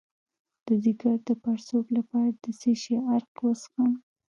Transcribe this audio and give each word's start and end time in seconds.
د 0.65 0.67
ځیګر 0.83 1.15
د 1.27 1.29
پړسوب 1.43 1.85
لپاره 1.97 2.29
د 2.43 2.45
څه 2.59 2.71
شي 2.81 2.95
عرق 3.09 3.33
وڅښم؟ 3.45 3.91